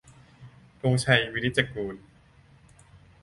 [0.81, 1.95] -ธงชัย วินิจจะกูล